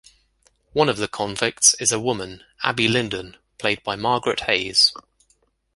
One 0.73 0.89
of 0.89 0.97
the 0.97 1.07
convicts 1.07 1.75
is 1.75 1.91
a 1.91 1.99
woman, 1.99 2.43
Abby 2.63 2.87
Lindon, 2.87 3.37
played 3.59 3.83
by 3.83 3.95
Margaret 3.95 4.39
Hayes. 4.47 4.93